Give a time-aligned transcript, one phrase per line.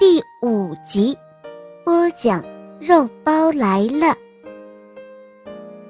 [0.00, 1.14] 第五集，
[1.84, 2.42] 播讲
[2.80, 4.16] 肉包来了。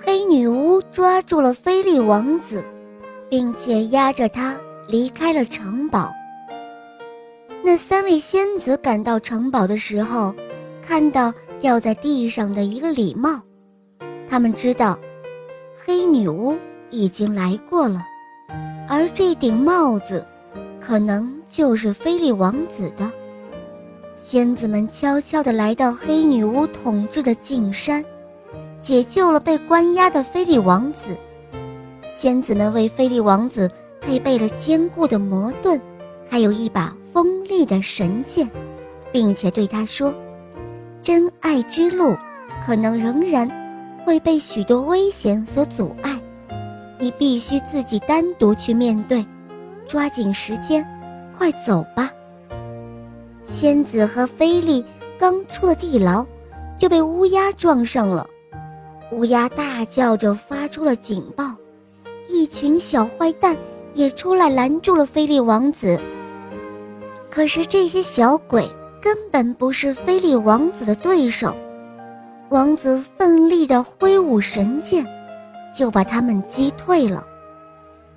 [0.00, 2.62] 黑女巫抓住了菲利王子，
[3.28, 6.12] 并且压着他离开了城堡。
[7.64, 10.32] 那三位仙子赶到城堡的时候，
[10.80, 13.40] 看到掉在地上的一个礼帽，
[14.28, 14.96] 他们知道
[15.84, 16.56] 黑女巫
[16.90, 18.06] 已经来过了，
[18.88, 20.24] 而这顶帽子
[20.80, 23.10] 可能就是菲利王子的。
[24.28, 28.04] 仙子们悄悄地来到黑女巫统治的禁山，
[28.80, 31.14] 解救了被关押的菲利王子。
[32.12, 33.70] 仙子们为菲利王子
[34.00, 35.80] 配备了坚固的魔盾，
[36.28, 36.92] 还有一把。
[37.12, 38.50] 锋利的神剑，
[39.12, 40.12] 并且对他说
[41.00, 42.16] ：“真爱之路
[42.66, 43.48] 可能仍然
[44.04, 46.20] 会被许多危险所阻碍，
[46.98, 49.24] 你必须自己单独去面对。
[49.86, 50.84] 抓紧时间，
[51.38, 52.10] 快走吧。”
[53.56, 54.84] 仙子和菲利
[55.18, 56.26] 刚出了地牢，
[56.76, 58.28] 就被乌鸦撞上了。
[59.12, 61.54] 乌鸦大叫着发出了警报，
[62.28, 63.56] 一群小坏蛋
[63.94, 65.98] 也出来拦住了菲利王子。
[67.30, 68.68] 可是这些小鬼
[69.00, 71.56] 根本不是菲利王子的对手，
[72.50, 75.02] 王子奋力地挥舞神剑，
[75.74, 77.26] 就把他们击退了。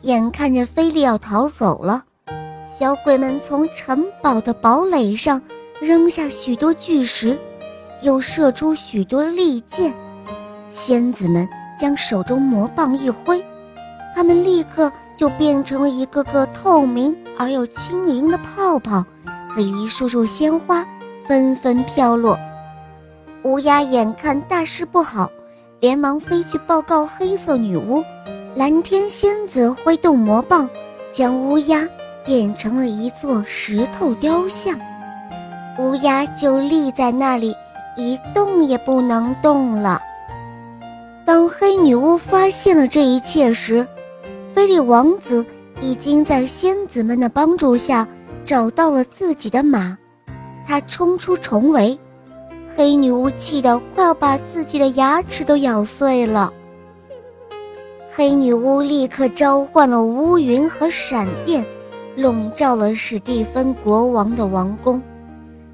[0.00, 2.02] 眼看着菲利要逃走了，
[2.70, 5.42] 小鬼们从城堡的堡垒上
[5.80, 7.36] 扔下许多巨石，
[8.00, 9.92] 又射出许多利箭。
[10.70, 13.44] 仙子们将手中魔棒一挥，
[14.14, 14.90] 他们立刻。
[15.16, 19.04] 就变成了一个个透明而又轻盈的泡泡，
[19.50, 20.82] 和一束束鲜花
[21.28, 22.38] 纷纷飘落。
[23.42, 25.30] 乌鸦眼看大事不好，
[25.78, 28.02] 连忙飞去报告黑色女巫。
[28.54, 30.66] 蓝天仙子挥动魔棒，
[31.12, 31.86] 将乌鸦
[32.24, 34.78] 变成了一座石头雕像。
[35.78, 37.54] 乌鸦就立在那里，
[37.96, 40.00] 一动也不能动了。
[41.24, 43.86] 当黑女巫发现了这一切时，
[44.52, 45.44] 菲利王子
[45.80, 48.06] 已经在仙子们的帮助下
[48.44, 49.96] 找到了自己的马，
[50.66, 51.96] 他冲出重围，
[52.76, 56.52] 黑女巫气得快要把自己的牙齿都咬碎了。
[58.12, 61.64] 黑女巫立刻召唤了乌云和闪电，
[62.16, 65.00] 笼罩了史蒂芬国王的王宫。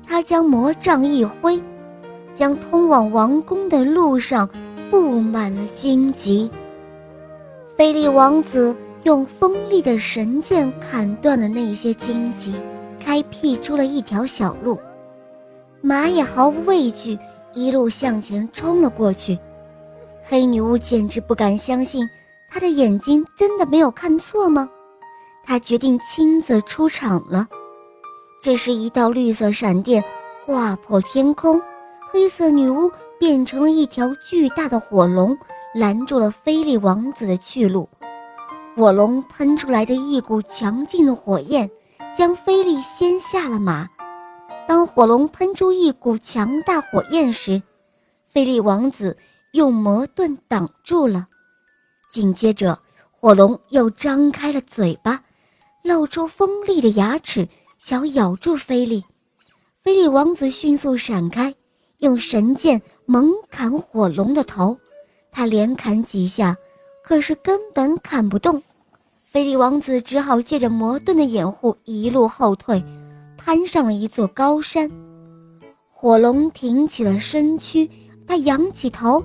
[0.07, 1.61] 他将魔杖一挥，
[2.35, 4.49] 将通往王宫的路上
[4.91, 6.49] 布满了荆棘。
[7.77, 12.55] 菲利王子用锋利的神剑砍断了那些荆棘，
[13.01, 14.79] 开辟出了一条小路。
[15.81, 17.19] 马也毫无畏惧，
[17.53, 19.39] 一路向前冲了过去。
[20.23, 22.09] 黑女巫简直不敢相信，
[22.49, 24.69] 她的眼睛真的没有看错吗？
[25.47, 27.49] 他决定亲自出场了。
[28.43, 30.05] 这时，一道绿色闪电
[30.45, 31.63] 划破天空，
[32.11, 35.37] 黑色女巫变成了一条巨大的火龙。
[35.75, 37.87] 拦住了菲利王子的去路，
[38.75, 41.71] 火龙喷出来的一股强劲的火焰，
[42.17, 43.87] 将菲利先下了马。
[44.67, 47.63] 当火龙喷出一股强大火焰时，
[48.27, 49.15] 菲利王子
[49.53, 51.27] 用魔盾挡住了。
[52.11, 52.79] 紧接着，
[53.11, 55.21] 火龙又张开了嘴巴，
[55.87, 57.49] 露出锋利的牙齿，
[57.79, 59.05] 想咬住菲利。
[59.81, 61.55] 菲利王子迅速闪开，
[61.99, 64.77] 用神剑猛砍火龙的头。
[65.31, 66.57] 他连砍几下，
[67.05, 68.61] 可是根本砍不动。
[69.31, 72.83] 菲利王子只好借着魔盾的掩护，一路后退，
[73.37, 74.91] 攀上了一座高山。
[75.89, 77.89] 火龙挺起了身躯，
[78.27, 79.23] 他仰起头，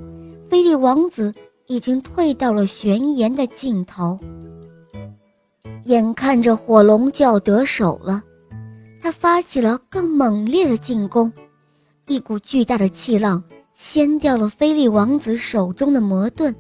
[0.48, 1.34] 菲利王子
[1.66, 4.20] 已经退到了悬崖的尽头。
[5.86, 8.24] 眼看着火龙就要得手了，
[9.02, 11.32] 他发起了更猛烈的进攻，
[12.08, 13.44] 一股巨大的气浪。
[13.74, 16.56] 掀掉了菲利王子手中的魔盾，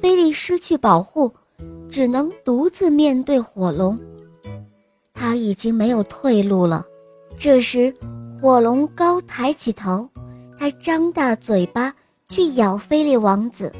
[0.00, 1.32] 菲利失去保护，
[1.88, 3.96] 只能独自面对火龙。
[5.14, 6.84] 他已经没有退路了。
[7.36, 7.94] 这时，
[8.42, 10.08] 火龙高抬起头，
[10.58, 11.94] 他张大嘴巴
[12.26, 13.72] 去咬菲利王子，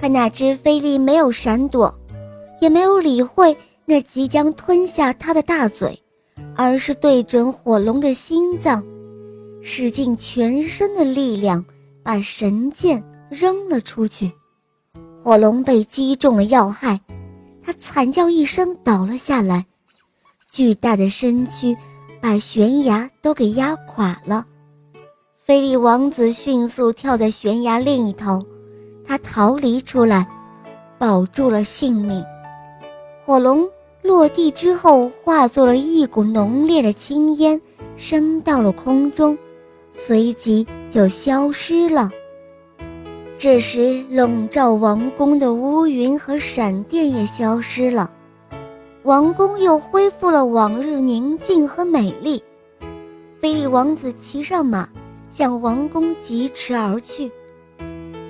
[0.00, 1.94] 可哪知菲利没有闪躲，
[2.60, 6.02] 也没有理会那即将吞下他的大嘴，
[6.56, 8.82] 而是对准火龙的心脏。
[9.60, 11.64] 使尽全身的力量
[12.02, 14.30] 把神剑扔了出去。
[15.22, 17.00] 火龙被击中了要害，
[17.62, 19.66] 他惨叫一声倒了下来，
[20.50, 21.76] 巨大的身躯
[22.20, 24.46] 把悬崖都给压垮了。
[25.40, 28.44] 菲利王子迅速跳在悬崖另一头，
[29.04, 30.26] 他逃离出来，
[30.98, 32.24] 保住了性命。
[33.28, 33.68] 火龙
[34.00, 37.60] 落地之后，化作了一股浓烈的青烟，
[37.94, 39.36] 升到了空中，
[39.92, 42.10] 随即就消失了。
[43.36, 48.10] 这时，笼罩王宫的乌云和闪电也消失了，
[49.02, 52.42] 王宫又恢复了往日宁静和美丽。
[53.38, 54.88] 菲利王子骑上马。
[55.30, 57.30] 向王宫疾驰而去，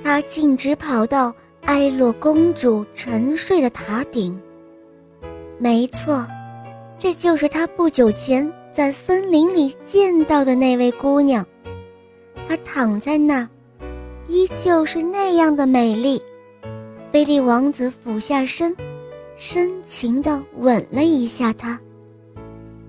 [0.03, 1.33] 他径直跑到
[1.67, 4.37] 埃洛公主沉睡的塔顶。
[5.59, 6.25] 没错，
[6.99, 11.45] 这就是他不久前在森林里见到的那位姑娘。
[12.49, 13.49] 她躺在那儿，
[14.29, 16.23] 依旧是那样的美丽。
[17.11, 18.75] 菲利王子俯下身，
[19.37, 21.79] 深情地吻了一下她。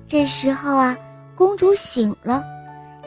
[0.08, 0.98] 这时候啊，
[1.36, 2.44] 公主醒了。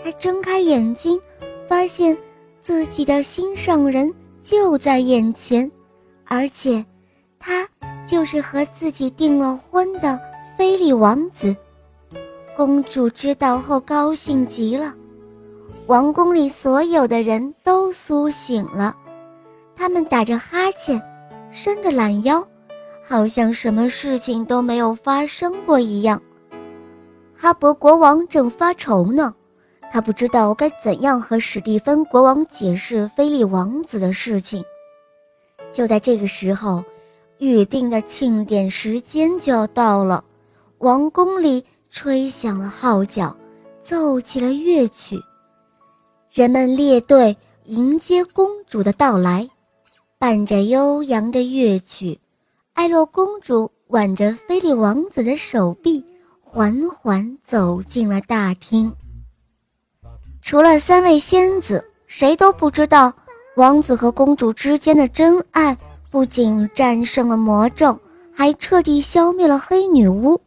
[0.04, 1.20] 她睁开眼睛，
[1.68, 2.16] 发现
[2.60, 4.12] 自己的心上人
[4.42, 5.70] 就在眼前，
[6.24, 6.84] 而且
[7.38, 7.68] 他
[8.06, 10.18] 就是和自己订了婚的
[10.56, 11.54] 菲利王子。
[12.56, 14.94] 公主知道后高兴极了，
[15.86, 18.94] 王宫里所有的人都苏醒了，
[19.74, 21.02] 他们打着哈欠，
[21.50, 22.46] 伸着懒腰，
[23.02, 26.20] 好像什么事情都没有发生过一样。
[27.34, 29.34] 哈勃国王正发愁呢。
[29.90, 34.64] 他不知道该怎样和史蒂芬国王解释菲利王子的事情。
[35.70, 36.82] 就在这个时候，
[37.42, 40.22] 预定的庆典时间就要到了，
[40.78, 43.36] 王宫里吹响了号角，
[43.82, 45.20] 奏起了乐曲，
[46.30, 49.50] 人们列队迎接公主的到来，
[50.20, 52.20] 伴着悠扬的乐曲，
[52.74, 56.04] 艾洛公主挽着菲利王子的手臂，
[56.40, 58.94] 缓缓走进了大厅。
[60.42, 63.12] 除了三位仙子，谁都不知道，
[63.56, 65.76] 王子和公主之间的真爱
[66.12, 67.98] 不仅战胜了魔咒，
[68.34, 70.38] 还彻底消灭了黑女巫。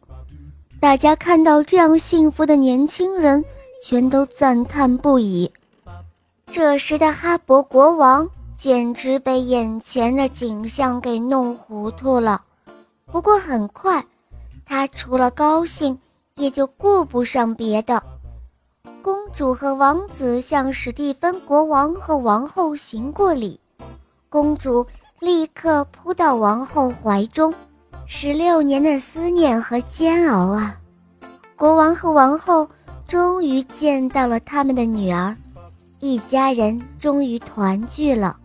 [0.78, 3.44] 大家看到这样幸福的年轻人，
[3.82, 5.50] 全都赞叹不已。
[6.52, 12.40] 这时的哈勃国王简直被眼前的景象给弄糊涂了。
[13.06, 14.06] 不过很快，
[14.64, 15.98] 他除了高兴，
[16.36, 18.00] 也就顾不上别的。
[19.02, 23.58] 公主和王子向史蒂芬国王和王后行过礼，
[24.28, 24.86] 公主
[25.20, 27.52] 立刻扑到王后怀中。
[28.06, 30.78] 十六年的思念和煎熬啊！
[31.56, 32.68] 国王和王后
[33.08, 35.36] 终于见到了他们的女儿，
[35.98, 38.36] 一家人终于团聚了。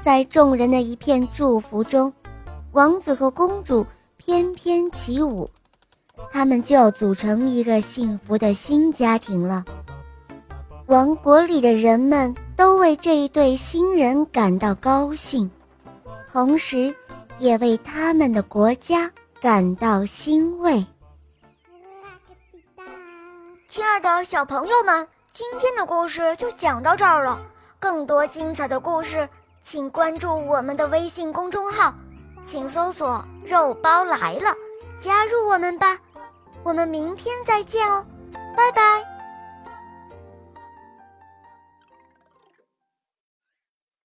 [0.00, 2.12] 在众人的一片祝福中，
[2.70, 3.84] 王子和公主
[4.16, 5.50] 翩翩起舞。
[6.30, 9.64] 他们就要组成一个幸福的新家庭了。
[10.86, 15.50] 王国里的人们都为这一对新人感到高兴，
[16.30, 16.94] 同时
[17.38, 19.10] 也为他们的国家
[19.40, 20.84] 感到欣慰。
[23.68, 27.40] 亲爱的小朋友们，今天的故事就讲到这儿了。
[27.80, 29.28] 更多精彩的故事，
[29.62, 31.94] 请关注我们的微信公众号，
[32.44, 34.52] 请搜索“肉包来了”，
[35.00, 35.96] 加入我们吧。
[36.64, 38.04] 我们明天再见哦，
[38.56, 39.17] 拜拜。